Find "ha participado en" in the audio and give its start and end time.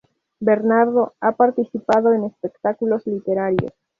1.21-2.23